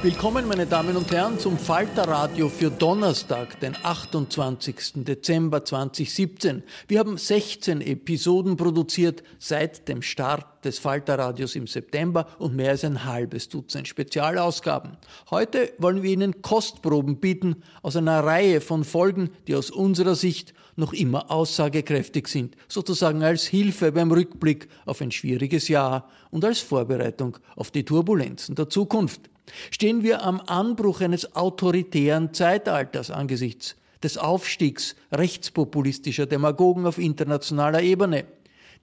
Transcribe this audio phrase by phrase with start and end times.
[0.00, 5.04] Willkommen, meine Damen und Herren, zum Falterradio für Donnerstag, den 28.
[5.04, 6.62] Dezember 2017.
[6.86, 12.84] Wir haben 16 Episoden produziert seit dem Start des Falterradios im September und mehr als
[12.84, 14.96] ein halbes Dutzend Spezialausgaben.
[15.32, 20.54] Heute wollen wir Ihnen Kostproben bieten aus einer Reihe von Folgen, die aus unserer Sicht
[20.76, 26.60] noch immer aussagekräftig sind, sozusagen als Hilfe beim Rückblick auf ein schwieriges Jahr und als
[26.60, 29.28] Vorbereitung auf die Turbulenzen der Zukunft.
[29.70, 38.24] Stehen wir am Anbruch eines autoritären Zeitalters angesichts des Aufstiegs rechtspopulistischer Demagogen auf internationaler Ebene?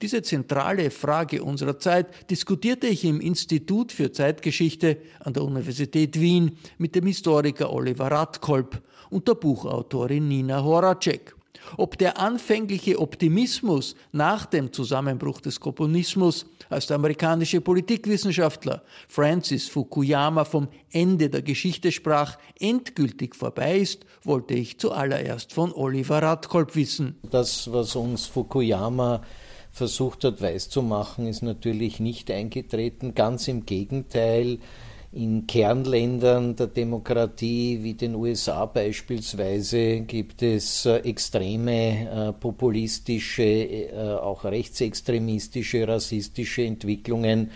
[0.02, 6.58] Diese zentrale Frage unserer Zeit diskutierte ich im Institut für Zeitgeschichte an der Universität Wien
[6.78, 11.34] mit dem Historiker Oliver Radkolb und der Buchautorin Nina Horacek.
[11.78, 20.46] Ob der anfängliche Optimismus nach dem Zusammenbruch des Kommunismus, als der amerikanische Politikwissenschaftler Francis Fukuyama
[20.46, 27.18] vom Ende der Geschichte sprach, endgültig vorbei ist, wollte ich zuallererst von Oliver Radkolb wissen.
[27.30, 29.22] Das, was uns Fukuyama
[29.72, 33.14] versucht hat weiszumachen, ist natürlich nicht eingetreten.
[33.14, 34.59] Ganz im Gegenteil
[35.16, 43.94] in Kernländern der Demokratie wie den USA beispielsweise gibt es äh, extreme äh, populistische, äh,
[43.94, 47.52] auch rechtsextremistische, rassistische Entwicklungen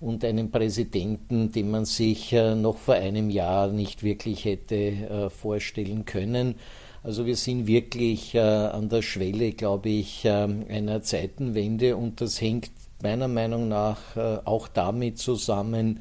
[0.00, 6.56] und einen Präsidenten, den man sich noch vor einem Jahr nicht wirklich hätte vorstellen können.
[7.04, 13.28] Also wir sind wirklich an der Schwelle, glaube ich, einer Zeitenwende und das hängt meiner
[13.28, 16.00] Meinung nach auch damit zusammen,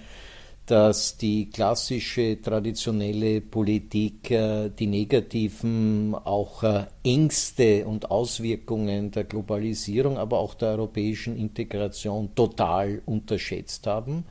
[0.71, 10.17] dass die klassische traditionelle Politik äh, die negativen auch äh, Ängste und Auswirkungen der Globalisierung,
[10.17, 14.23] aber auch der europäischen Integration total unterschätzt haben.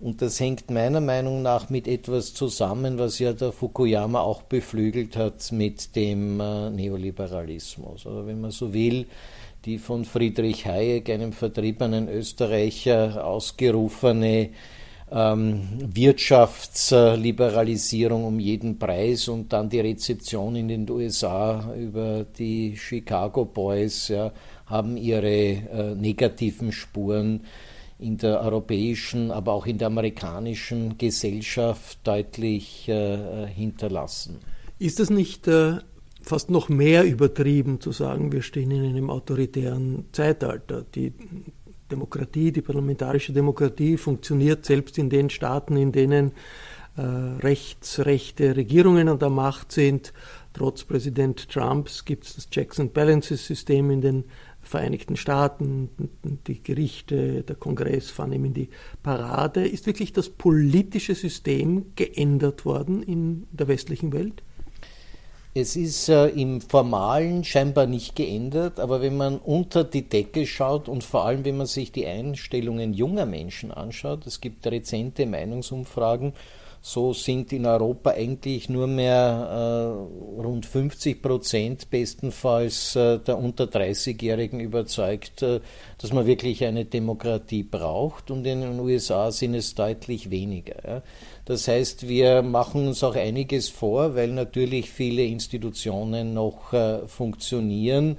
[0.00, 5.16] Und das hängt meiner Meinung nach mit etwas zusammen, was ja der Fukuyama auch beflügelt
[5.16, 8.06] hat mit dem äh, Neoliberalismus.
[8.06, 9.06] Oder wenn man so will,
[9.64, 14.50] die von Friedrich Hayek, einem vertriebenen Österreicher, ausgerufene
[15.10, 15.62] ähm,
[15.94, 24.08] Wirtschaftsliberalisierung um jeden Preis und dann die Rezeption in den USA über die Chicago Boys
[24.08, 24.32] ja,
[24.66, 27.44] haben ihre äh, negativen Spuren
[27.98, 34.38] in der europäischen, aber auch in der amerikanischen Gesellschaft deutlich äh, hinterlassen.
[34.78, 35.80] Ist es nicht äh,
[36.22, 40.84] fast noch mehr übertrieben zu sagen, wir stehen in einem autoritären Zeitalter?
[40.94, 41.12] Die
[41.90, 46.32] Demokratie, die parlamentarische Demokratie funktioniert selbst in den Staaten, in denen
[46.96, 50.12] äh, rechtsrechte Regierungen an der Macht sind.
[50.52, 54.24] Trotz Präsident Trumps gibt es das Checks and Balances System in den
[54.60, 55.88] Vereinigten Staaten.
[56.46, 58.68] Die Gerichte, der Kongress fahren ihm in die
[59.02, 59.66] Parade.
[59.66, 64.42] Ist wirklich das politische System geändert worden in der westlichen Welt?
[65.52, 70.88] Es ist äh, im Formalen scheinbar nicht geändert, aber wenn man unter die Decke schaut
[70.88, 76.34] und vor allem wenn man sich die Einstellungen junger Menschen anschaut, es gibt rezente Meinungsumfragen,
[76.82, 79.96] so sind in Europa eigentlich nur mehr
[80.38, 85.60] äh, rund 50 Prozent bestenfalls äh, der unter 30-Jährigen überzeugt, äh,
[85.98, 90.76] dass man wirklich eine Demokratie braucht und in den USA sind es deutlich weniger.
[90.86, 91.02] Ja.
[91.44, 98.16] Das heißt, wir machen uns auch einiges vor, weil natürlich viele Institutionen noch äh, funktionieren,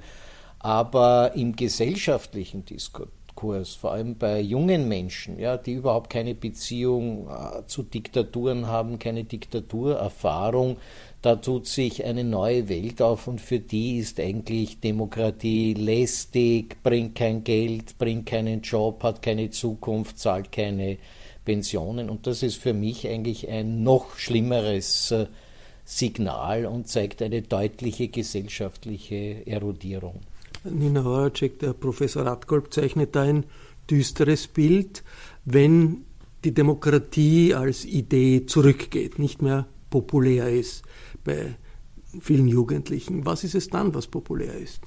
[0.60, 7.66] aber im gesellschaftlichen Diskurs, vor allem bei jungen Menschen, ja, die überhaupt keine Beziehung äh,
[7.66, 10.76] zu Diktaturen haben, keine Diktaturerfahrung,
[11.22, 17.14] da tut sich eine neue Welt auf und für die ist eigentlich Demokratie lästig, bringt
[17.14, 20.98] kein Geld, bringt keinen Job, hat keine Zukunft, zahlt keine
[21.44, 22.10] Pensionen.
[22.10, 25.26] Und das ist für mich eigentlich ein noch schlimmeres äh,
[25.84, 30.20] Signal und zeigt eine deutliche gesellschaftliche Erodierung.
[30.64, 33.44] Nina Horacek, der Professor Radkolb, zeichnet da ein
[33.90, 35.02] düsteres Bild,
[35.44, 36.04] wenn
[36.44, 40.82] die Demokratie als Idee zurückgeht, nicht mehr populär ist
[41.24, 41.54] bei
[42.20, 43.24] vielen Jugendlichen.
[43.24, 44.80] Was ist es dann, was populär ist?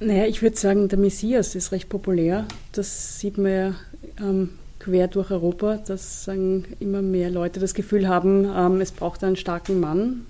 [0.00, 2.46] Naja, ich würde sagen, der Messias ist recht populär.
[2.72, 3.74] Das sieht man ja
[4.18, 9.22] ähm, quer durch Europa, dass sagen, immer mehr Leute das Gefühl haben, ähm, es braucht
[9.22, 10.26] einen starken Mann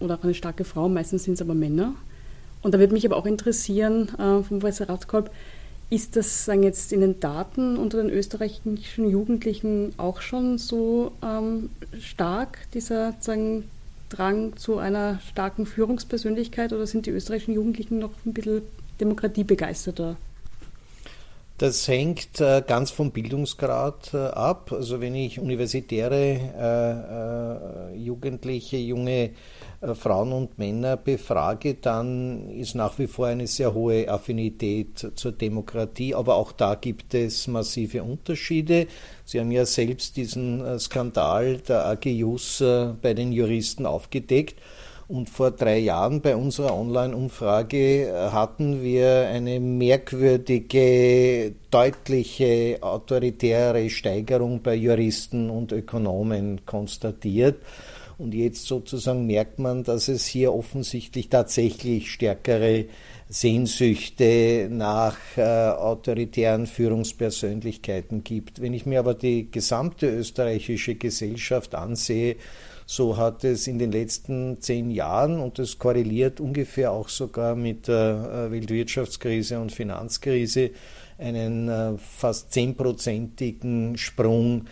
[0.00, 1.94] oder auch eine starke Frau, meistens sind es aber Männer.
[2.66, 5.30] Und da würde mich aber auch interessieren, äh, vom Professor Radkolb,
[5.88, 11.70] ist das sagen jetzt in den Daten unter den österreichischen Jugendlichen auch schon so ähm,
[12.00, 13.70] stark, dieser sagen,
[14.08, 18.62] Drang zu einer starken Führungspersönlichkeit, oder sind die österreichischen Jugendlichen noch ein bisschen
[19.00, 20.16] demokratiebegeisterter?
[21.58, 24.72] Das hängt äh, ganz vom Bildungsgrad äh, ab.
[24.72, 29.30] Also wenn ich universitäre äh, Jugendliche, junge
[29.94, 36.14] Frauen und Männer befrage, dann ist nach wie vor eine sehr hohe Affinität zur Demokratie.
[36.14, 38.86] Aber auch da gibt es massive Unterschiede.
[39.24, 42.62] Sie haben ja selbst diesen Skandal der AGUs
[43.02, 44.56] bei den Juristen aufgedeckt.
[45.08, 54.62] Und vor drei Jahren bei unserer Online-Umfrage äh, hatten wir eine merkwürdige, deutliche, autoritäre Steigerung
[54.62, 57.62] bei Juristen und Ökonomen konstatiert.
[58.18, 62.86] Und jetzt sozusagen merkt man, dass es hier offensichtlich tatsächlich stärkere
[63.28, 68.60] Sehnsüchte nach äh, autoritären Führungspersönlichkeiten gibt.
[68.60, 72.36] Wenn ich mir aber die gesamte österreichische Gesellschaft ansehe,
[72.86, 77.88] so hat es in den letzten zehn Jahren, und das korreliert ungefähr auch sogar mit
[77.88, 80.70] der äh, Weltwirtschaftskrise und Finanzkrise,
[81.18, 84.66] einen äh, fast zehnprozentigen Sprung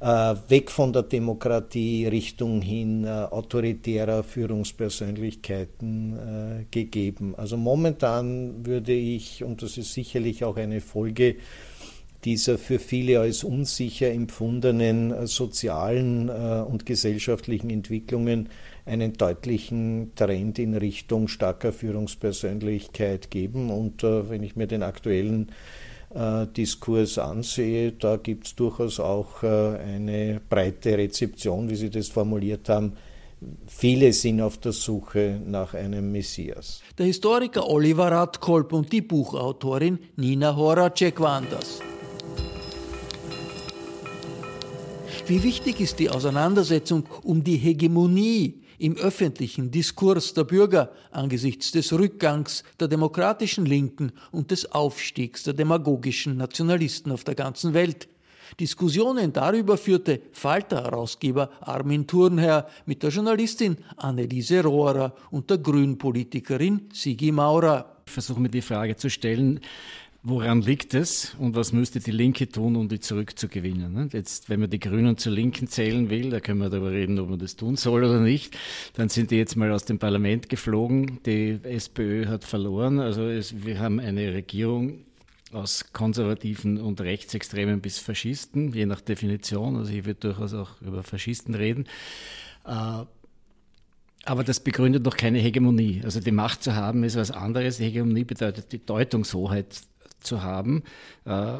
[0.00, 7.36] äh, weg von der Demokratie Richtung hin autoritärer Führungspersönlichkeiten gegeben.
[7.36, 11.36] Also momentan würde ich, und das ist sicherlich auch eine Folge
[12.24, 18.48] dieser für viele als unsicher empfundenen äh, sozialen äh, und gesellschaftlichen Entwicklungen
[18.84, 23.70] einen deutlichen Trend in Richtung starker Führungspersönlichkeit geben.
[23.70, 25.52] Und äh, wenn ich mir den aktuellen
[26.56, 32.94] Diskurs ansehe, da gibt es durchaus auch eine breite Rezeption, wie Sie das formuliert haben.
[33.68, 36.82] Viele sind auf der Suche nach einem Messias.
[36.98, 41.80] Der Historiker Oliver Radkolb und die Buchautorin Nina Horacek waren das.
[45.30, 51.92] Wie wichtig ist die Auseinandersetzung um die Hegemonie im öffentlichen Diskurs der Bürger angesichts des
[51.92, 58.08] Rückgangs der demokratischen Linken und des Aufstiegs der demagogischen Nationalisten auf der ganzen Welt.
[58.58, 67.30] Diskussionen darüber führte Falter-Herausgeber Armin Thurnherr mit der Journalistin Anneliese Rohrer und der Grünpolitikerin Sigi
[67.30, 67.98] Maurer.
[68.04, 69.60] Ich versuche mir die Frage zu stellen,
[70.22, 73.90] Woran liegt es und was müsste die Linke tun, um die zurückzugewinnen?
[73.90, 74.08] Ne?
[74.12, 77.30] Jetzt, wenn man die Grünen zur Linken zählen will, da können wir darüber reden, ob
[77.30, 78.54] man das tun soll oder nicht,
[78.94, 81.20] dann sind die jetzt mal aus dem Parlament geflogen.
[81.24, 83.00] Die SPÖ hat verloren.
[83.00, 85.06] Also es, wir haben eine Regierung
[85.52, 89.76] aus Konservativen und Rechtsextremen bis Faschisten, je nach Definition.
[89.76, 91.86] Also ich würde durchaus auch über Faschisten reden.
[92.66, 93.04] Äh,
[94.24, 96.02] aber das begründet noch keine Hegemonie.
[96.04, 97.78] Also die Macht zu haben ist was anderes.
[97.78, 99.66] Die Hegemonie bedeutet die Deutungshoheit
[100.20, 100.82] zu haben
[101.24, 101.52] äh,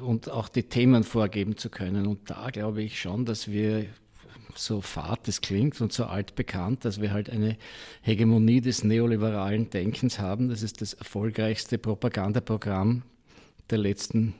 [0.00, 2.06] und auch die Themen vorgeben zu können.
[2.06, 3.86] Und da glaube ich schon, dass wir
[4.54, 7.56] so fad es klingt und so altbekannt, dass wir halt eine
[8.02, 10.48] Hegemonie des neoliberalen Denkens haben.
[10.48, 13.02] Das ist das erfolgreichste Propagandaprogramm
[13.70, 14.34] der letzten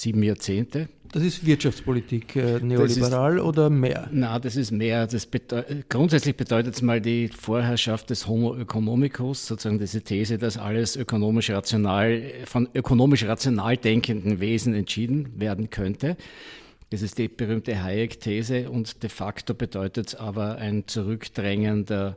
[0.00, 0.88] sieben Jahrzehnte.
[1.12, 4.08] Das ist Wirtschaftspolitik äh, neoliberal ist, oder mehr?
[4.12, 5.06] Na, das ist mehr.
[5.06, 10.58] Das bedeu grundsätzlich bedeutet es mal die Vorherrschaft des Homo economicus, sozusagen diese These, dass
[10.58, 16.16] alles ökonomisch rational, von ökonomisch rational denkenden Wesen entschieden werden könnte.
[16.90, 22.16] Das ist die berühmte Hayek-These und de facto bedeutet es aber ein Zurückdrängen der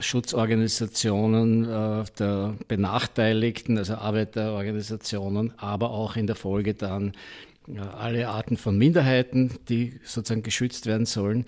[0.00, 7.12] Schutzorganisationen äh, der Benachteiligten, also Arbeiterorganisationen, aber auch in der Folge dann
[7.98, 11.44] alle Arten von Minderheiten, die sozusagen geschützt werden sollen,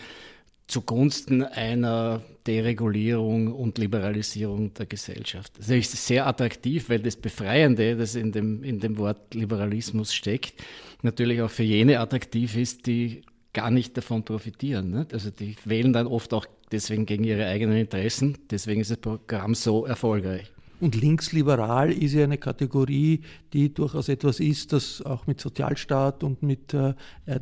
[0.67, 5.53] zugunsten einer Deregulierung und Liberalisierung der Gesellschaft.
[5.59, 10.55] Das ist sehr attraktiv, weil das Befreiende, das in dem, in dem Wort Liberalismus steckt,
[11.03, 13.23] natürlich auch für jene attraktiv ist, die
[13.53, 14.91] gar nicht davon profitieren.
[14.91, 15.13] Nicht?
[15.13, 18.39] Also die wählen dann oft auch deswegen gegen ihre eigenen Interessen.
[18.51, 20.53] Deswegen ist das Programm so erfolgreich.
[20.81, 23.21] Und linksliberal ist ja eine Kategorie,
[23.53, 26.95] die durchaus etwas ist, das auch mit Sozialstaat und mit äh,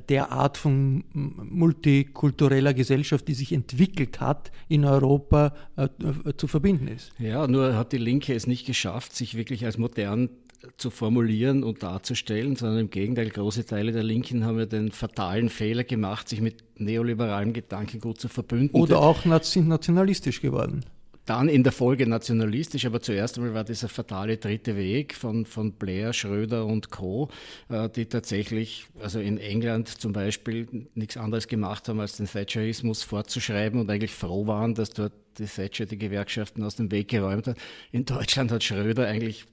[0.08, 5.88] der Art von multikultureller Gesellschaft, die sich entwickelt hat, in Europa äh,
[6.36, 7.12] zu verbinden ist.
[7.20, 10.30] Ja, nur hat die Linke es nicht geschafft, sich wirklich als modern
[10.76, 15.48] zu formulieren und darzustellen, sondern im Gegenteil, große Teile der Linken haben ja den fatalen
[15.50, 18.78] Fehler gemacht, sich mit neoliberalem Gedankengut zu verbünden.
[18.78, 20.84] Oder auch sind nationalistisch geworden.
[21.26, 25.72] Dann in der Folge nationalistisch, aber zuerst einmal war dieser fatale dritte Weg von, von
[25.72, 27.28] Blair, Schröder und Co.,
[27.68, 33.02] äh, die tatsächlich, also in England zum Beispiel, nichts anderes gemacht haben, als den Thatcherismus
[33.02, 37.46] fortzuschreiben und eigentlich froh waren, dass dort die Thatcher die Gewerkschaften aus dem Weg geräumt
[37.46, 37.58] hat.
[37.92, 39.44] In Deutschland hat Schröder eigentlich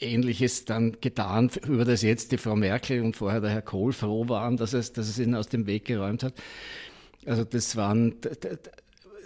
[0.00, 4.28] Ähnliches dann getan, über das jetzt die Frau Merkel und vorher der Herr Kohl froh
[4.28, 6.34] waren, dass es, dass es ihnen aus dem Weg geräumt hat.
[7.26, 8.14] Also das waren,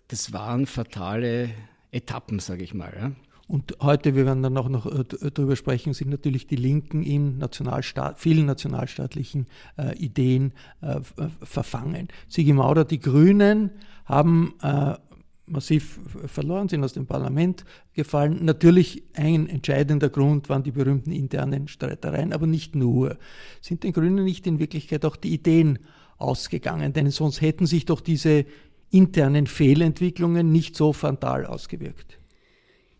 [0.08, 1.50] das waren fatale
[1.92, 2.92] Etappen, sage ich mal.
[2.96, 3.12] Ja.
[3.46, 7.38] Und heute, wir werden dann auch noch äh, darüber sprechen, sind natürlich die Linken in
[7.38, 11.00] Nationalstaat, vielen nationalstaatlichen äh, Ideen äh,
[11.42, 12.08] verfangen.
[12.28, 13.70] Sigi Maurer, die Grünen
[14.06, 14.94] haben äh,
[15.46, 18.44] massiv verloren, sind aus dem Parlament gefallen.
[18.44, 23.18] Natürlich ein entscheidender Grund waren die berühmten internen Streitereien, aber nicht nur.
[23.60, 25.78] Sind den Grünen nicht in Wirklichkeit auch die Ideen
[26.18, 26.92] ausgegangen?
[26.92, 28.46] Denn sonst hätten sich doch diese
[28.90, 32.18] internen Fehlentwicklungen nicht so fatal ausgewirkt.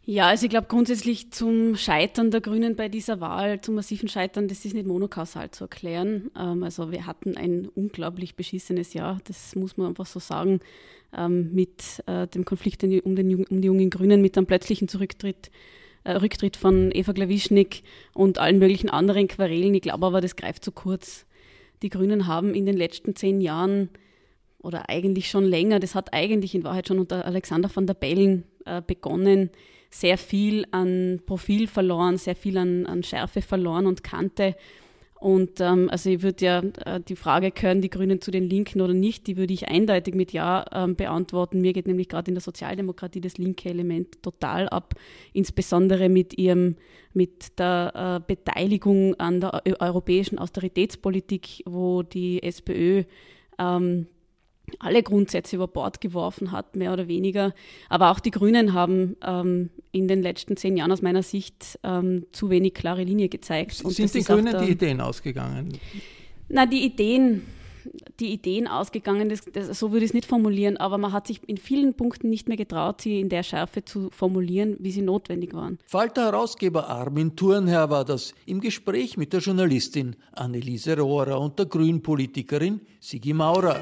[0.06, 4.48] Ja, also ich glaube grundsätzlich zum Scheitern der Grünen bei dieser Wahl, zum massiven Scheitern,
[4.48, 6.30] das ist nicht monokausal zu erklären.
[6.38, 10.60] Ähm, also wir hatten ein unglaublich beschissenes Jahr, das muss man einfach so sagen,
[11.16, 15.50] ähm, mit äh, dem Konflikt um, den, um die jungen Grünen, mit einem plötzlichen Zurücktritt,
[16.04, 19.75] äh, Rücktritt von Eva Klawischnik und allen möglichen anderen Querelen.
[19.75, 21.26] Ich glaube aber, das greift zu kurz.
[21.83, 23.90] Die Grünen haben in den letzten zehn Jahren
[24.59, 28.44] oder eigentlich schon länger, das hat eigentlich in Wahrheit schon unter Alexander van der Bellen
[28.64, 29.50] äh, begonnen,
[29.90, 34.56] sehr viel an Profil verloren, sehr viel an, an Schärfe verloren und Kante.
[35.24, 38.82] Und ähm, also ich würde ja äh, die Frage, gehören die Grünen zu den Linken
[38.82, 41.62] oder nicht, die würde ich eindeutig mit Ja ähm, beantworten.
[41.62, 44.92] Mir geht nämlich gerade in der Sozialdemokratie das linke Element total ab,
[45.32, 46.76] insbesondere mit ihrem,
[47.14, 53.04] mit der äh, Beteiligung an der europäischen Austeritätspolitik, wo die SPÖ
[53.58, 54.08] ähm,
[54.78, 57.54] alle Grundsätze über Bord geworfen hat, mehr oder weniger.
[57.88, 62.26] Aber auch die Grünen haben ähm, in den letzten zehn Jahren aus meiner Sicht ähm,
[62.33, 63.85] zu wenig klare Linie gezeigt.
[63.85, 65.78] Und Sind den Grünen die Ideen ausgegangen?
[66.49, 67.42] Na, die Ideen,
[68.21, 71.40] die Ideen ausgegangen, das, das, so würde ich es nicht formulieren, aber man hat sich
[71.47, 75.54] in vielen Punkten nicht mehr getraut, sie in der Schärfe zu formulieren, wie sie notwendig
[75.54, 75.78] waren.
[75.87, 82.80] Falter-Herausgeber Armin Thurnherr war das im Gespräch mit der Journalistin Anneliese Rohrer und der Grünpolitikerin
[83.00, 83.80] Sigi Maurer.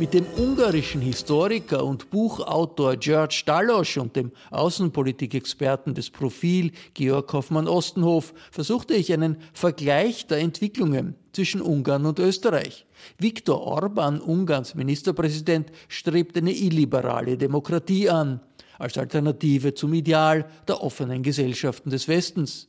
[0.00, 8.32] Mit dem ungarischen Historiker und Buchautor George Dallos und dem Außenpolitikexperten des Profil Georg Hoffmann-Ostenhof
[8.50, 12.86] versuchte ich einen Vergleich der Entwicklungen zwischen Ungarn und Österreich.
[13.18, 18.40] Viktor Orban, Ungarns Ministerpräsident, strebt eine illiberale Demokratie an,
[18.78, 22.68] als Alternative zum Ideal der offenen Gesellschaften des Westens.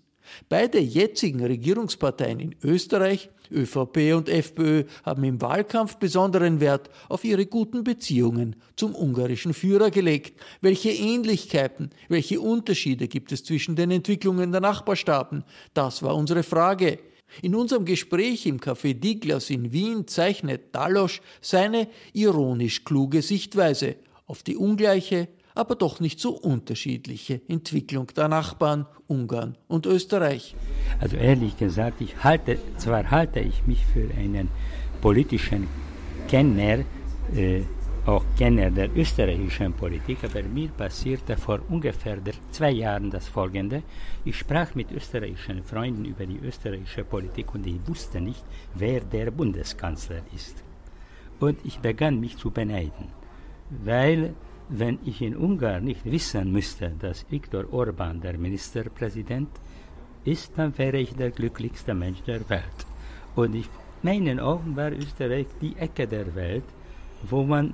[0.50, 7.46] Beide jetzigen Regierungsparteien in Österreich, ÖVP und FPÖ, haben im Wahlkampf besonderen Wert auf ihre
[7.46, 10.40] guten Beziehungen zum ungarischen Führer gelegt.
[10.62, 15.44] Welche Ähnlichkeiten, welche Unterschiede gibt es zwischen den Entwicklungen der Nachbarstaaten?
[15.74, 17.00] Das war unsere Frage.
[17.42, 24.44] In unserem Gespräch im Café Diglas in Wien zeichnet Dalosch seine ironisch kluge Sichtweise auf
[24.44, 30.56] die ungleiche, aber doch nicht so unterschiedliche Entwicklung der Nachbarn Ungarn und Österreich.
[31.00, 34.50] Also ehrlich gesagt, ich halte, zwar halte ich mich für einen
[35.02, 35.68] politischen
[36.28, 36.86] Kenner,
[37.36, 37.64] äh,
[38.06, 42.18] auch Kenner der österreichischen Politik, aber mir passierte vor ungefähr
[42.52, 43.84] zwei Jahren das Folgende.
[44.26, 48.44] Ich sprach mit österreichischen Freunden über die österreichische Politik und ich wusste nicht,
[48.74, 50.64] wer der Bundeskanzler ist.
[51.40, 53.10] Und ich begann mich zu beneiden,
[53.70, 54.34] weil
[54.72, 59.50] wenn ich in Ungarn nicht wissen müsste, dass Viktor Orban der Ministerpräsident
[60.24, 62.86] ist, dann wäre ich der glücklichste Mensch der Welt.
[63.36, 63.66] Und in
[64.02, 66.64] meinen Augen war Österreich die Ecke der Welt,
[67.30, 67.74] wo man äh,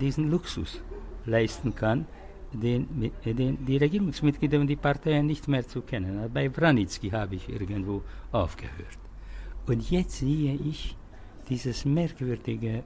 [0.00, 0.80] diesen Luxus
[1.26, 2.06] leisten kann,
[2.52, 6.28] den, äh, den die Regierungsmitglieder und die Parteien nicht mehr zu kennen.
[6.34, 8.98] Bei Branitzky habe ich irgendwo aufgehört.
[9.66, 10.96] Und jetzt sehe ich
[11.48, 12.82] dieses merkwürdige,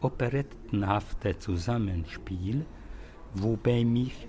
[0.00, 2.64] operettenhafte Zusammenspiel,
[3.34, 4.26] wobei mich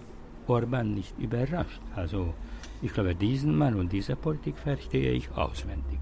[0.47, 1.81] Orban nicht überrascht.
[1.95, 2.33] Also
[2.81, 5.99] ich glaube, diesen Mann und diese Politik verstehe ich auswendig.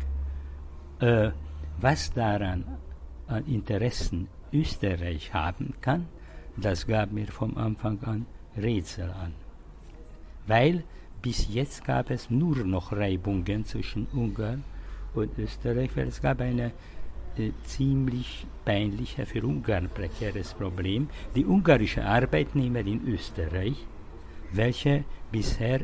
[1.00, 1.32] Äh,
[1.80, 2.64] was daran
[3.28, 6.08] an Interessen Österreich haben kann,
[6.58, 9.34] das gab mir vom Anfang an Rätsel an.
[10.48, 10.84] Weil
[11.22, 14.64] bis jetzt gab es nur noch Reibungen zwischen Ungarn
[15.14, 16.72] und Österreich, weil es gab eine
[17.64, 21.10] ziemlich peinliche, für Ungarn prekäres Problem.
[21.36, 23.86] Die ungarische Arbeitnehmer in Österreich,
[24.52, 25.82] welche bisher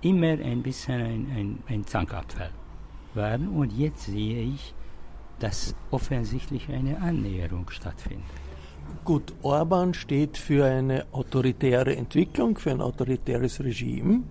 [0.00, 2.50] immer ein bisschen ein, ein, ein Zankapfel
[3.14, 3.48] waren.
[3.48, 4.74] Und jetzt sehe ich,
[5.38, 8.26] dass offensichtlich eine Annäherung stattfindet.
[9.04, 14.22] Gut, Orban steht für eine autoritäre Entwicklung, für ein autoritäres Regime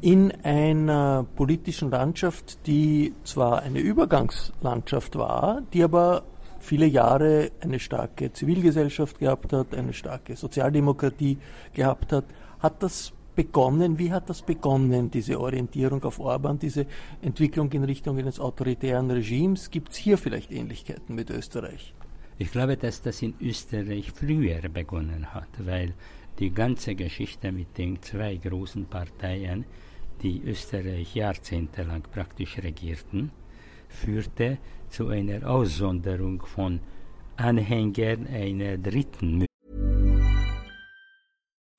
[0.00, 6.24] in einer politischen Landschaft, die zwar eine Übergangslandschaft war, die aber
[6.58, 11.38] viele Jahre eine starke Zivilgesellschaft gehabt hat, eine starke Sozialdemokratie
[11.72, 12.24] gehabt hat.
[12.58, 13.98] Hat das begonnen?
[13.98, 16.86] Wie hat das begonnen, diese Orientierung auf Orban, diese
[17.22, 19.70] Entwicklung in Richtung eines autoritären Regimes?
[19.70, 21.94] Gibt es hier vielleicht Ähnlichkeiten mit Österreich?
[22.38, 25.94] Ich glaube, dass das in Österreich früher begonnen hat, weil
[26.38, 29.64] die ganze Geschichte mit den zwei großen Parteien,
[30.22, 33.30] die Österreich jahrzehntelang praktisch regierten,
[33.88, 34.58] führte
[34.88, 36.80] zu einer Aussonderung von
[37.36, 39.46] Anhängern einer dritten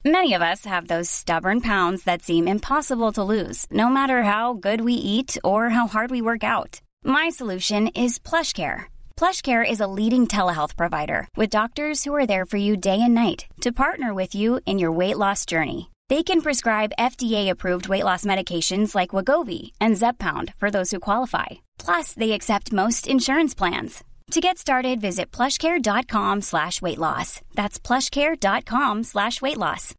[0.06, 4.54] Many of us have those stubborn pounds that seem impossible to lose, no matter how
[4.54, 6.80] good we eat or how hard we work out.
[7.04, 8.86] My solution is PlushCare.
[9.18, 13.14] PlushCare is a leading telehealth provider with doctors who are there for you day and
[13.14, 15.90] night to partner with you in your weight loss journey.
[16.10, 21.48] They can prescribe FDA-approved weight loss medications like Wagovi and Zepbound for those who qualify.
[21.78, 24.04] Plus, they accept most insurance plans.
[24.32, 27.42] To get started, visit plushcare.com slash weight loss.
[27.56, 29.94] That's plushcare.com slash weight loss.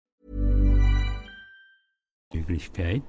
[2.34, 3.02] Möglichkeit.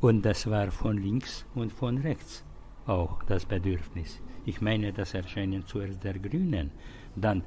[0.00, 2.44] Und das war von links und von rechts
[2.86, 4.20] auch das Bedürfnis.
[4.46, 6.70] Ich meine, das Erscheinen zuerst der Grünen,
[7.16, 7.42] dann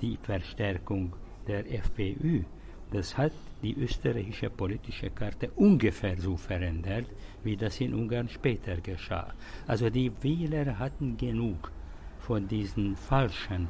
[0.00, 1.14] die Verstärkung
[1.46, 2.44] der FPÖ.
[2.92, 7.06] Das hat die österreichische politische Karte ungefähr so verändert,
[7.42, 9.32] wie das in Ungarn später geschah.
[9.66, 11.72] Also die Wähler hatten genug
[12.18, 13.68] von diesem falschen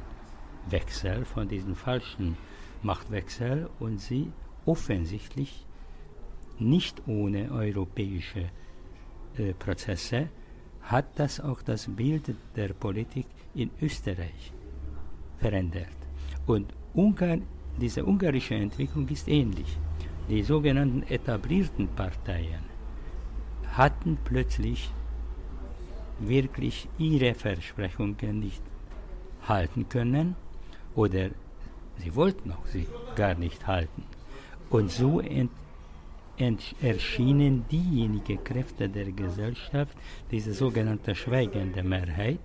[0.69, 2.37] Wechsel, von diesem falschen
[2.83, 4.31] Machtwechsel und sie
[4.65, 5.65] offensichtlich
[6.59, 8.49] nicht ohne europäische
[9.37, 10.29] äh, Prozesse
[10.81, 14.53] hat das auch das Bild der Politik in Österreich
[15.37, 15.97] verändert.
[16.45, 17.43] Und Ungarn,
[17.79, 19.77] diese ungarische Entwicklung ist ähnlich.
[20.29, 22.63] Die sogenannten etablierten Parteien
[23.73, 24.91] hatten plötzlich
[26.19, 28.61] wirklich ihre Versprechungen nicht
[29.47, 30.35] halten können
[30.95, 31.29] oder
[31.97, 34.03] sie wollten auch sie gar nicht halten.
[34.69, 35.51] Und so ent,
[36.37, 39.95] ent, erschienen diejenigen Kräfte der Gesellschaft,
[40.31, 42.39] diese sogenannte schweigende Mehrheit,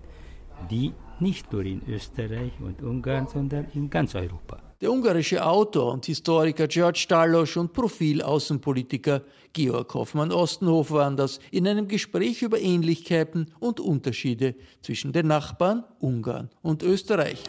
[0.71, 6.07] die nicht nur in Österreich und Ungarn, sondern in ganz Europa der ungarische Autor und
[6.07, 13.79] Historiker George Dallosch und Profilaußenpolitiker Georg Hoffmann-Ostenhof waren das in einem Gespräch über Ähnlichkeiten und
[13.79, 17.45] Unterschiede zwischen den Nachbarn Ungarn und Österreich.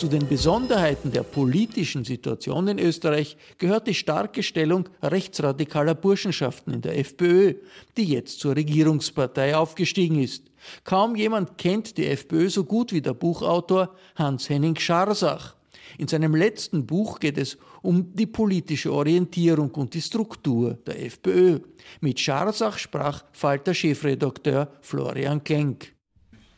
[0.00, 6.80] Zu den Besonderheiten der politischen Situation in Österreich gehört die starke Stellung rechtsradikaler Burschenschaften in
[6.80, 7.56] der FPÖ,
[7.98, 10.44] die jetzt zur Regierungspartei aufgestiegen ist.
[10.84, 15.54] Kaum jemand kennt die FPÖ so gut wie der Buchautor Hans-Henning Scharsach.
[15.98, 21.60] In seinem letzten Buch geht es um die politische Orientierung und die Struktur der FPÖ.
[22.00, 25.92] Mit Scharsach sprach Falter-Chefredakteur Florian Klenk.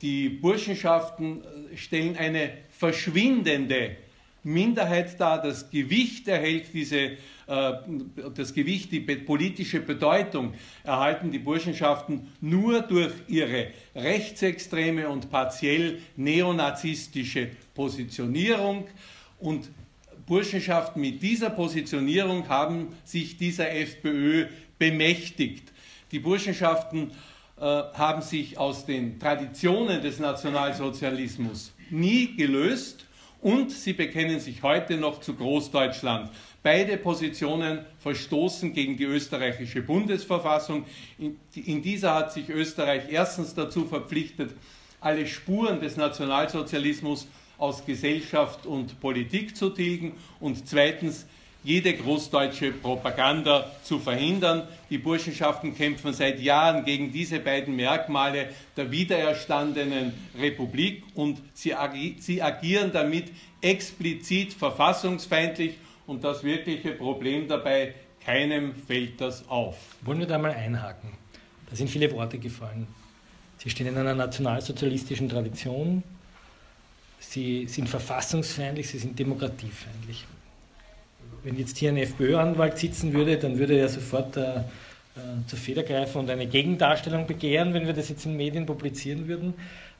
[0.02, 1.42] Die Burschenschaften
[1.76, 3.96] stellen eine verschwindende
[4.42, 5.40] Minderheit dar.
[5.40, 7.72] Das Gewicht erhält diese, äh,
[8.34, 17.50] das Gewicht, die politische Bedeutung erhalten die Burschenschaften nur durch ihre rechtsextreme und partiell neonazistische
[17.72, 18.88] Positionierung.
[19.38, 19.70] Und
[20.26, 24.46] Burschenschaften mit dieser Positionierung haben sich dieser FPÖ
[24.78, 25.72] bemächtigt.
[26.10, 27.31] Die Burschenschaften äh,
[27.62, 33.06] haben sich aus den Traditionen des Nationalsozialismus nie gelöst
[33.40, 36.30] und sie bekennen sich heute noch zu Großdeutschland.
[36.62, 40.86] Beide Positionen verstoßen gegen die österreichische Bundesverfassung.
[41.18, 44.54] In, in dieser hat sich Österreich erstens dazu verpflichtet,
[45.00, 47.26] alle Spuren des Nationalsozialismus
[47.58, 51.26] aus Gesellschaft und Politik zu tilgen und zweitens
[51.64, 54.66] jede großdeutsche Propaganda zu verhindern.
[54.90, 62.16] Die Burschenschaften kämpfen seit Jahren gegen diese beiden Merkmale der wiedererstandenen Republik und sie, agi
[62.18, 65.74] sie agieren damit explizit verfassungsfeindlich
[66.06, 67.94] und das wirkliche Problem dabei,
[68.24, 69.76] keinem fällt das auf.
[70.02, 71.10] Wollen wir da mal einhaken?
[71.70, 72.86] Da sind viele Worte gefallen.
[73.58, 76.02] Sie stehen in einer nationalsozialistischen Tradition,
[77.20, 80.26] sie sind verfassungsfeindlich, sie sind demokratiefeindlich.
[81.44, 84.60] Wenn jetzt hier ein FPÖ-Anwalt sitzen würde, dann würde er sofort äh,
[85.14, 89.28] äh, zur Feder greifen und eine Gegendarstellung begehren, wenn wir das jetzt in Medien publizieren
[89.28, 89.54] würden.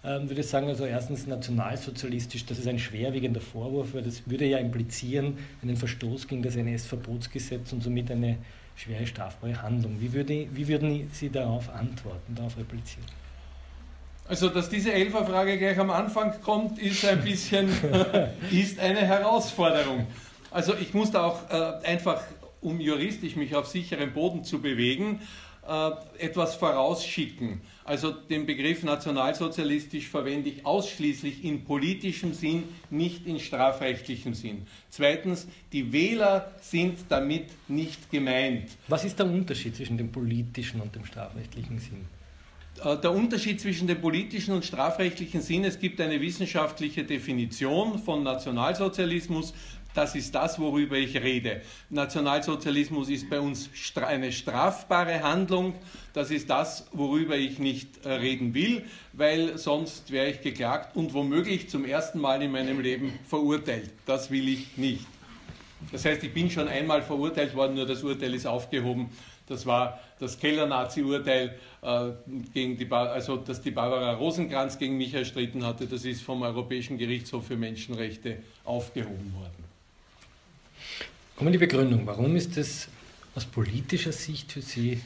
[0.04, 4.46] Ähm, würde ich sagen, also erstens nationalsozialistisch, das ist ein schwerwiegender Vorwurf, weil das würde
[4.46, 8.38] ja implizieren einen Verstoß gegen das NS-Verbotsgesetz und somit eine
[8.74, 10.00] schwere strafbare Handlung.
[10.00, 13.06] Wie, würde, wie würden Sie darauf antworten, darauf replizieren?
[14.26, 17.68] Also, dass diese Elferfrage gleich am Anfang kommt, ist ein bisschen
[18.50, 20.06] ist eine Herausforderung.
[20.52, 22.22] Also, ich muss da auch äh, einfach,
[22.60, 25.20] um juristisch mich auf sicherem Boden zu bewegen,
[25.66, 27.60] äh, etwas vorausschicken.
[27.84, 34.66] Also den Begriff nationalsozialistisch verwende ich ausschließlich in politischem Sinn, nicht in strafrechtlichem Sinn.
[34.90, 38.70] Zweitens, die Wähler sind damit nicht gemeint.
[38.88, 42.06] Was ist der Unterschied zwischen dem politischen und dem strafrechtlichen Sinn?
[42.84, 48.22] Äh, der Unterschied zwischen dem politischen und strafrechtlichen Sinn, es gibt eine wissenschaftliche Definition von
[48.22, 49.54] Nationalsozialismus.
[49.94, 51.60] Das ist das, worüber ich rede.
[51.90, 55.74] Nationalsozialismus ist bei uns eine strafbare Handlung.
[56.14, 61.12] Das ist das, worüber ich nicht äh, reden will, weil sonst wäre ich geklagt und
[61.12, 63.90] womöglich zum ersten Mal in meinem Leben verurteilt.
[64.06, 65.06] Das will ich nicht.
[65.90, 69.10] Das heißt, ich bin schon einmal verurteilt worden, nur das Urteil ist aufgehoben.
[69.46, 75.86] Das war das Keller-Nazi-Urteil, äh, also dass die Barbara Rosenkranz gegen mich erstritten hatte.
[75.86, 79.61] Das ist vom Europäischen Gerichtshof für Menschenrechte aufgehoben worden.
[81.42, 82.06] Kommen die Begründung.
[82.06, 82.86] Warum ist das
[83.34, 85.02] aus politischer Sicht für Sie,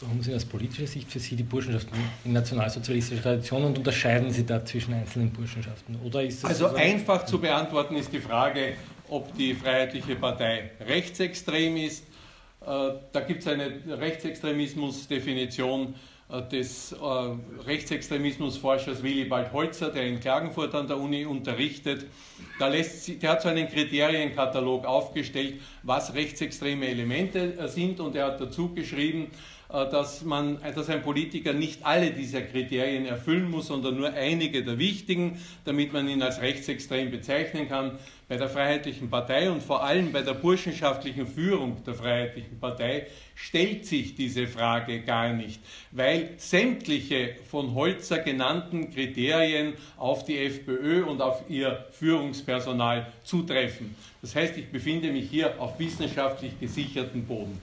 [0.00, 4.44] warum sind aus politischer Sicht für Sie die Burschenschaften in nationalsozialistischer Tradition und unterscheiden Sie
[4.44, 6.00] da zwischen einzelnen Burschenschaften?
[6.04, 8.72] Oder ist das also so einfach zu beantworten ist die Frage,
[9.08, 12.02] ob die Freiheitliche Partei rechtsextrem ist
[12.62, 15.94] äh, da gibt es eine Rechtsextremismusdefinition
[16.50, 16.96] des äh,
[17.66, 22.06] Rechtsextremismusforschers Willibald Holzer, der in Klagenfurt an der Uni unterrichtet.
[22.58, 28.40] Da lässt, der hat so einen Kriterienkatalog aufgestellt, was rechtsextreme Elemente sind und er hat
[28.40, 29.28] dazu geschrieben,
[29.68, 34.78] dass, man, dass ein Politiker nicht alle dieser Kriterien erfüllen muss, sondern nur einige der
[34.78, 37.98] wichtigen, damit man ihn als rechtsextrem bezeichnen kann
[38.30, 43.84] bei der Freiheitlichen Partei und vor allem bei der burschenschaftlichen Führung der Freiheitlichen Partei stellt
[43.86, 51.20] sich diese Frage gar nicht, weil sämtliche von Holzer genannten Kriterien auf die FPÖ und
[51.20, 53.96] auf ihr Führungspersonal zutreffen.
[54.22, 57.60] Das heißt, ich befinde mich hier auf wissenschaftlich gesicherten Boden.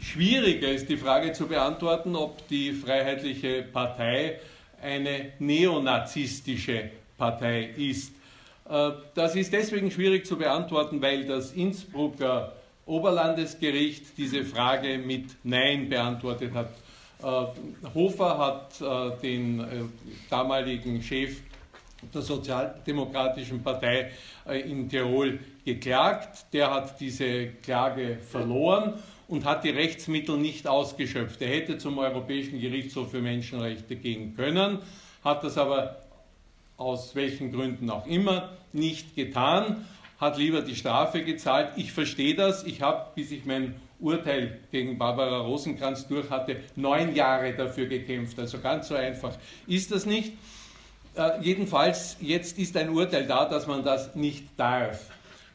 [0.00, 4.40] Schwieriger ist die Frage zu beantworten, ob die Freiheitliche Partei
[4.82, 8.12] eine neonazistische Partei ist.
[8.72, 12.54] Äh, das ist deswegen schwierig zu beantworten, weil das Innsbrucker
[12.86, 16.70] Oberlandesgericht diese Frage mit Nein beantwortet hat.
[17.22, 19.92] Äh, Hofer hat äh, den
[20.30, 21.36] damaligen Chef
[22.12, 24.10] der Sozialdemokratischen Partei
[24.66, 26.46] in Tirol geklagt.
[26.52, 28.94] Der hat diese Klage verloren
[29.28, 31.40] und hat die Rechtsmittel nicht ausgeschöpft.
[31.42, 34.80] Er hätte zum Europäischen Gerichtshof für Menschenrechte gehen können,
[35.22, 36.01] hat das aber
[36.76, 39.84] aus welchen Gründen auch immer, nicht getan,
[40.18, 41.72] hat lieber die Strafe gezahlt.
[41.76, 42.64] Ich verstehe das.
[42.64, 48.38] Ich habe, bis ich mein Urteil gegen Barbara Rosenkranz durch hatte, neun Jahre dafür gekämpft.
[48.38, 49.32] Also ganz so einfach
[49.66, 50.32] ist das nicht.
[51.14, 55.10] Äh, jedenfalls, jetzt ist ein Urteil da, dass man das nicht darf.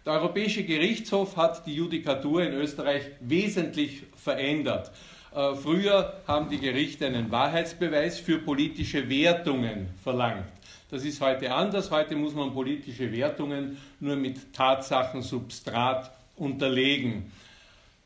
[0.06, 4.92] Der Europäische Gerichtshof hat die Judikatur in Österreich wesentlich verändert.
[5.36, 10.46] Äh, früher haben die Gerichte einen Wahrheitsbeweis für politische Wertungen verlangt.
[10.90, 11.92] Das ist heute anders.
[11.92, 17.30] Heute muss man politische Wertungen nur mit Tatsachensubstrat unterlegen.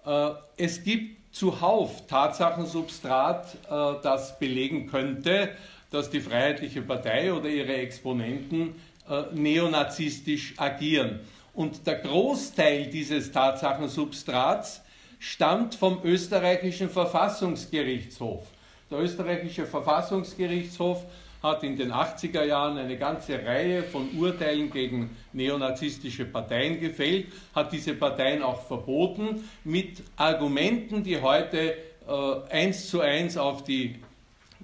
[0.03, 5.49] Äh, es gibt zuhauf Tatsachensubstrat, äh, das belegen könnte,
[5.91, 8.73] dass die Freiheitliche Partei oder ihre Exponenten
[9.07, 11.19] äh, neonazistisch agieren.
[11.53, 14.81] Und der Großteil dieses Tatsachensubstrats
[15.19, 18.47] stammt vom österreichischen Verfassungsgerichtshof.
[18.89, 21.05] Der österreichische Verfassungsgerichtshof
[21.41, 27.71] hat in den 80er Jahren eine ganze Reihe von Urteilen gegen neonazistische Parteien gefällt, hat
[27.71, 31.75] diese Parteien auch verboten mit Argumenten, die heute
[32.07, 33.95] äh, eins zu eins auf die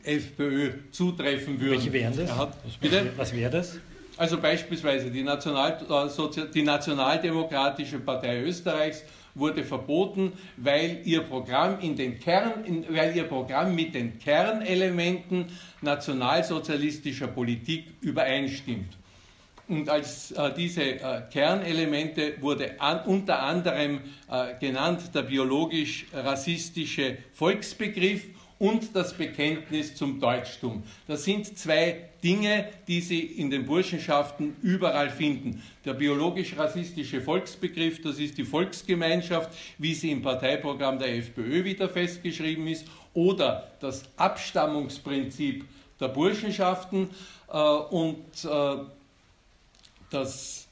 [0.04, 1.72] FPÖ zutreffen würden.
[1.72, 2.38] Welche wären das?
[2.38, 2.54] Hat,
[3.18, 3.80] was wäre das?
[4.18, 9.04] Also beispielsweise die, National, äh, die Nationaldemokratische Partei Österreichs
[9.36, 15.46] wurde verboten, weil ihr Programm, in den Kern, in, weil ihr Programm mit den Kernelementen
[15.82, 18.98] nationalsozialistischer Politik übereinstimmt.
[19.68, 24.00] Und als äh, diese äh, Kernelemente wurde an, unter anderem
[24.32, 28.24] äh, genannt der biologisch-rassistische Volksbegriff
[28.60, 30.84] und das Bekenntnis zum Deutschtum.
[31.06, 35.62] Das sind zwei Dinge, die Sie in den Burschenschaften überall finden.
[35.86, 42.68] Der biologisch-rassistische Volksbegriff, das ist die Volksgemeinschaft, wie sie im Parteiprogramm der FPÖ wieder festgeschrieben
[42.68, 42.88] ist,
[43.18, 45.66] oder das Abstammungsprinzip
[46.00, 47.10] der Burschenschaften
[47.52, 48.78] äh, und äh,
[50.12, 50.64] das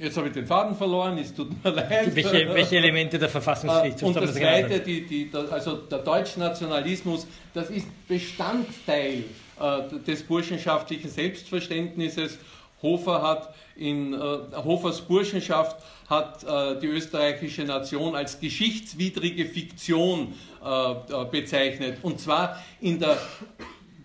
[0.00, 2.16] Jetzt habe ich den Faden verloren, es tut mir leid.
[2.16, 4.16] Welche, welche Elemente der Verfassungsgerichtshof?
[4.16, 9.24] Und das Zweite, die, die, also der Deutschnationalismus, das ist Bestandteil
[9.60, 12.38] äh, des burschenschaftlichen Selbstverständnisses.
[12.84, 14.18] Hofer hat in äh,
[14.62, 21.98] Hofers Burschenschaft hat äh, die österreichische Nation als geschichtswidrige Fiktion äh, äh, bezeichnet.
[22.02, 23.18] Und zwar in der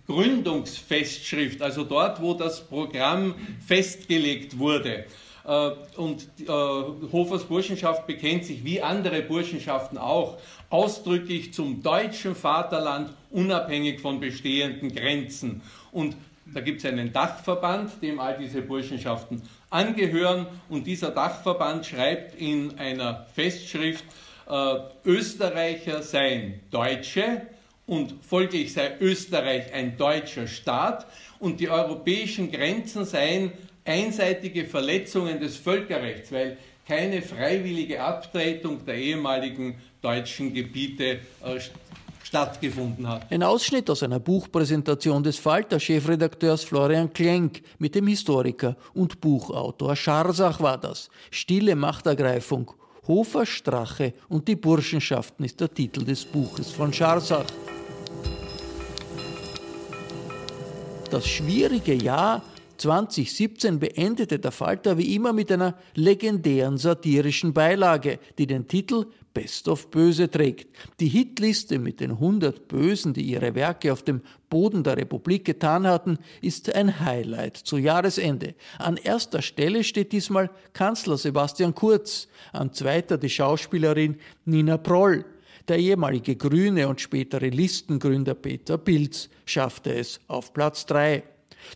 [0.08, 3.36] Gründungsfestschrift, also dort, wo das Programm
[3.68, 5.06] festgelegt wurde.
[5.46, 10.38] Äh, und äh, Hofers Burschenschaft bekennt sich, wie andere Burschenschaften auch,
[10.70, 15.62] ausdrücklich zum deutschen Vaterland, unabhängig von bestehenden Grenzen.
[15.92, 16.16] Und
[16.54, 20.48] da gibt es einen Dachverband, dem all diese Burschenschaften angehören.
[20.70, 24.04] Und dieser Dachverband schreibt in einer Festschrift,
[24.50, 27.42] äh, Österreicher seien Deutsche
[27.86, 31.06] und folglich sei Österreich ein deutscher Staat
[31.40, 33.52] und die europäischen Grenzen seien
[33.86, 36.58] einseitige Verletzungen des Völkerrechts, weil
[36.88, 41.60] keine freiwillige Abtretung der ehemaligen deutschen Gebiete äh,
[42.30, 43.32] stattgefunden hat.
[43.32, 50.62] Ein Ausschnitt aus einer Buchpräsentation des Falter-Chefredakteurs Florian Klenk mit dem Historiker und Buchautor Scharsach
[50.62, 51.10] war das.
[51.32, 52.72] Stille Machtergreifung,
[53.08, 57.48] Hofer Strache und die Burschenschaften ist der Titel des Buches von Scharsach.
[61.10, 62.44] Das schwierige Jahr
[62.80, 69.68] 2017 beendete der Falter wie immer mit einer legendären satirischen Beilage, die den Titel Best
[69.68, 70.76] of Böse trägt.
[71.00, 75.86] Die Hitliste mit den 100 Bösen, die ihre Werke auf dem Boden der Republik getan
[75.86, 78.56] hatten, ist ein Highlight zu Jahresende.
[78.80, 85.26] An erster Stelle steht diesmal Kanzler Sebastian Kurz, an zweiter die Schauspielerin Nina Proll.
[85.68, 91.24] Der ehemalige Grüne und spätere Listengründer Peter Pilz schaffte es auf Platz drei.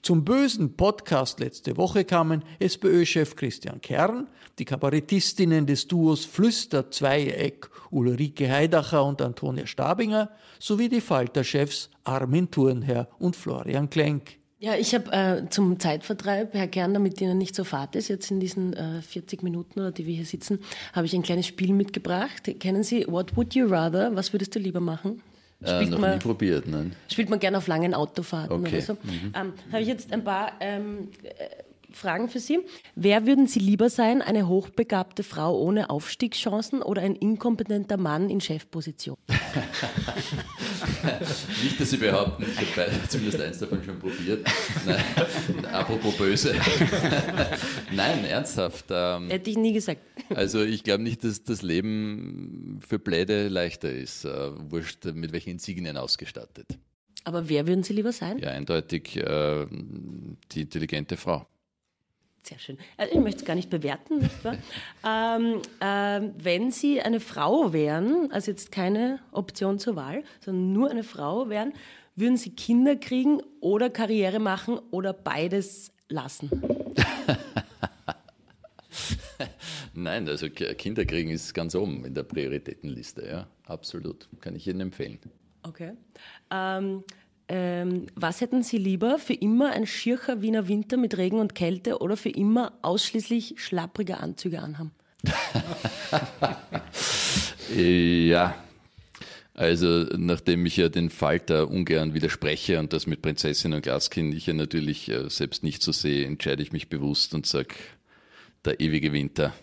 [0.02, 4.28] Zum bösen Podcast letzte Woche kamen SPÖ-Chef Christian Kern,
[4.60, 12.50] die Kabarettistinnen des Duos Flüster Zweieck Ulrike Heidacher und Antonia Stabinger sowie die Falter-Chefs Armin
[12.50, 14.38] Thurnherr und Florian Klenk.
[14.64, 18.32] Ja, ich habe äh, zum Zeitvertreib, Herr Kern, damit Ihnen nicht so fad ist, jetzt
[18.32, 20.60] in diesen äh, 40 Minuten, oder die wir hier sitzen,
[20.94, 22.50] habe ich ein kleines Spiel mitgebracht.
[22.62, 24.16] Kennen Sie What Would You Rather?
[24.16, 25.22] Was würdest du lieber machen?
[25.66, 26.96] Spielt äh, noch man, nie probiert, nein.
[27.10, 28.78] Spielt man gerne auf langen Autofahrten okay.
[28.78, 28.94] oder so.
[28.94, 29.34] Mhm.
[29.36, 31.10] Ähm, Habe ich jetzt ein paar ähm,
[31.96, 32.60] Fragen für Sie.
[32.96, 38.42] Wer würden Sie lieber sein, eine hochbegabte Frau ohne Aufstiegschancen oder ein inkompetenter Mann in
[38.42, 39.18] Chefposition?
[41.64, 44.48] Nicht, dass Sie behaupten, ich habe zumindest eins davon schon probiert.
[44.86, 46.56] Nein, apropos böse.
[47.92, 48.86] Nein, ernsthaft.
[48.90, 50.02] Ähm, Hätte ich nie gesagt.
[50.30, 54.26] Also ich glaube nicht, dass das Leben für Pläde leichter ist.
[54.26, 56.68] Äh, wurscht, mit welchen Insignien ausgestattet.
[57.24, 58.40] Aber wer würden Sie lieber sein?
[58.40, 59.66] Ja, eindeutig äh,
[60.52, 61.48] die intelligente Frau.
[62.44, 62.78] Sehr schön.
[62.98, 64.58] Also ich möchte es gar nicht bewerten, nicht wahr?
[65.40, 70.92] ähm, ähm, wenn Sie eine Frau wären, also jetzt keine Option zur Wahl, sondern nur
[70.92, 71.72] eine Frau wären,
[72.18, 76.50] würden Sie Kinder kriegen oder Karriere machen oder beides lassen?
[79.94, 84.28] Nein, also Kinder kriegen ist ganz oben in der Prioritätenliste, ja, absolut.
[84.42, 85.18] Kann ich Ihnen empfehlen.
[85.64, 85.94] Okay.
[86.52, 87.06] Ähm,
[87.50, 89.20] Ähm, was hätten Sie lieber?
[89.20, 94.18] Für immer ein schircher Wiener Winter mit Regen und Kälte oder für immer ausschließlich schlapprige
[94.18, 94.92] Anzüge anhaben?
[97.76, 98.56] ja,
[99.56, 104.48] also nachdem ich ja den Falter ungern widerspreche und das mit Prinzessin und Glaskind ich
[104.48, 107.76] ja natürlich äh, selbst nicht so sehe, entscheide ich mich bewusst und sage,
[108.66, 109.54] der ewige Winter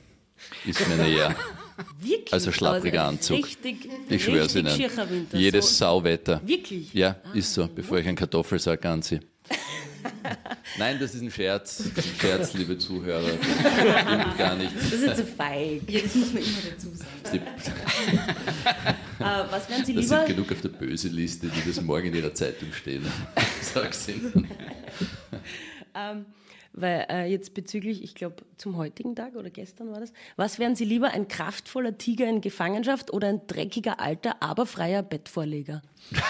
[0.66, 1.34] ist mir näher.
[2.00, 2.32] Wirklich?
[2.32, 3.38] Also schlappriger Anzug.
[3.38, 4.78] Richtig, ich schwöre es Ihnen.
[4.78, 5.36] Winter.
[5.36, 5.84] Jedes so.
[5.84, 6.40] Sauwetter.
[6.44, 6.92] Wirklich?
[6.92, 7.32] Ja, ah.
[7.34, 9.20] ist so, bevor ich einen Kartoffelsack anziehe.
[10.78, 11.84] Nein, das ist ein Scherz.
[11.96, 13.30] Ein Scherz, liebe Zuhörer.
[13.32, 14.74] Das gar nicht.
[14.76, 15.82] Das ist zu feig.
[15.88, 17.42] Ja, das muss man immer dazu sagen.
[19.20, 20.26] uh, was wären Sie das lieber?
[20.26, 23.04] sind genug auf der Böse-Liste, die das morgen in Ihrer Zeitung stehen.
[23.60, 24.48] Sag's Ihnen.
[25.92, 26.24] Um,
[26.72, 30.76] weil äh, jetzt bezüglich, ich glaube, zum heutigen Tag oder gestern war das, was wären
[30.76, 35.82] Sie lieber, ein kraftvoller Tiger in Gefangenschaft oder ein dreckiger, alter, aber freier Bettvorleger?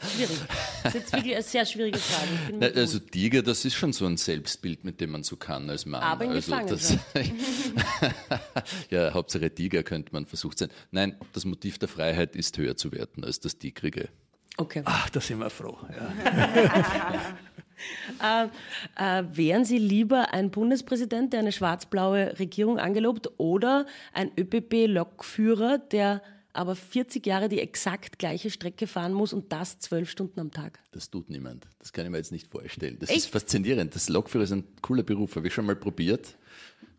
[0.00, 0.38] Schwierig.
[0.84, 2.56] Das ist jetzt wirklich eine sehr schwierige Frage.
[2.58, 5.86] Na, also Tiger, das ist schon so ein Selbstbild, mit dem man so kann als
[5.86, 6.02] Mann.
[6.02, 7.04] Aber in also Gefangenschaft.
[8.90, 10.68] ja, Hauptsache Tiger könnte man versucht sein.
[10.92, 14.08] Nein, das Motiv der Freiheit ist höher zu werten als das Tigrige.
[14.56, 14.82] Okay.
[14.84, 15.78] Ach, da sind wir froh.
[15.94, 17.34] Ja.
[18.22, 18.48] Äh,
[18.96, 26.22] äh, wären Sie lieber ein Bundespräsident, der eine schwarz-blaue Regierung angelobt, oder ein ÖPP-Lokführer, der
[26.52, 30.80] aber 40 Jahre die exakt gleiche Strecke fahren muss und das zwölf Stunden am Tag?
[30.90, 31.68] Das tut niemand.
[31.78, 32.96] Das kann ich mir jetzt nicht vorstellen.
[32.98, 33.18] Das Echt?
[33.18, 33.94] ist faszinierend.
[33.94, 35.36] Das Lokführer ist ein cooler Beruf.
[35.36, 36.36] Habe ich schon mal probiert.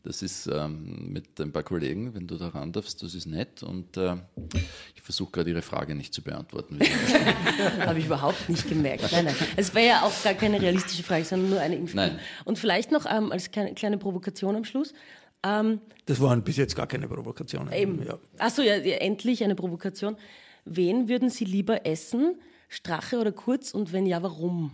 [0.03, 3.63] Das ist ähm, mit ein paar Kollegen, wenn du da ran darfst, das ist nett.
[3.63, 4.15] Und äh,
[4.95, 6.79] ich versuche gerade Ihre Frage nicht zu beantworten.
[7.79, 9.11] Habe ich überhaupt nicht gemerkt.
[9.11, 9.35] Nein, nein.
[9.57, 12.11] Es wäre ja auch gar keine realistische Frage, sondern nur eine Impfung.
[12.45, 14.93] Und vielleicht noch ähm, als kleine, kleine Provokation am Schluss.
[15.43, 17.71] Ähm, das waren bis jetzt gar keine Provokationen.
[17.73, 18.05] Eben.
[18.05, 18.17] Ja.
[18.37, 20.17] Achso, ja, endlich eine Provokation.
[20.65, 22.35] Wen würden Sie lieber essen?
[22.67, 23.73] Strache oder Kurz?
[23.73, 24.71] Und wenn ja, warum?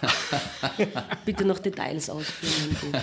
[1.24, 3.02] Bitte noch Details ausführen.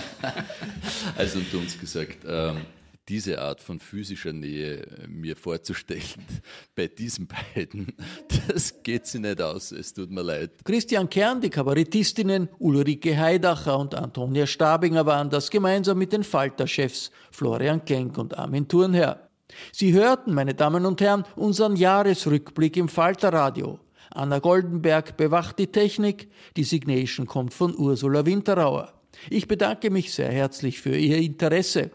[1.16, 2.62] Also unter uns gesagt, ähm,
[3.08, 6.02] diese Art von physischer Nähe äh, mir vorzustellen,
[6.74, 7.94] bei diesen beiden,
[8.48, 10.50] das geht sie nicht aus, es tut mir leid.
[10.64, 17.10] Christian Kern, die Kabarettistinnen Ulrike Heidacher und Antonia Stabinger waren das gemeinsam mit den Falter-Chefs
[17.30, 19.28] Florian Klenk und Armin Thurnherr.
[19.72, 23.78] Sie hörten, meine Damen und Herren, unseren Jahresrückblick im Falterradio.
[24.10, 28.92] Anna Goldenberg bewacht die Technik, die Signation kommt von Ursula Winterauer.
[29.30, 31.90] Ich bedanke mich sehr herzlich für Ihr Interesse.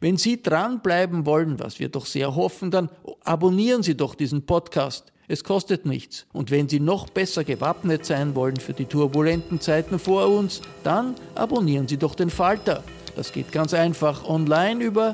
[0.00, 2.90] Wenn Sie dranbleiben wollen, was wir doch sehr hoffen, dann
[3.24, 5.12] abonnieren Sie doch diesen Podcast.
[5.28, 6.26] Es kostet nichts.
[6.32, 11.14] Und wenn Sie noch besser gewappnet sein wollen für die turbulenten Zeiten vor uns, dann
[11.34, 12.84] abonnieren Sie doch den Falter.
[13.16, 15.12] Das geht ganz einfach online über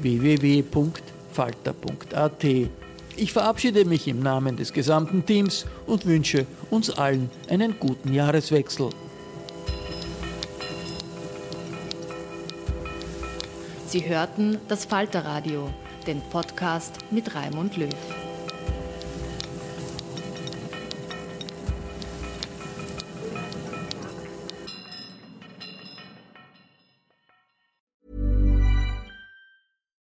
[0.00, 0.78] www.falter.at.
[3.20, 8.90] Ich verabschiede mich im Namen des gesamten Teams und wünsche uns allen einen guten Jahreswechsel.
[13.88, 15.68] Sie hörten das Falterradio,
[16.06, 18.27] den Podcast mit Raimund Löw.